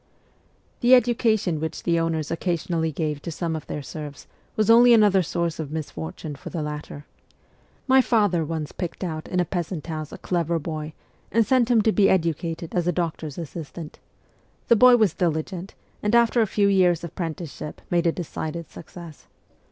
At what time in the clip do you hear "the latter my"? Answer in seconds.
6.49-8.01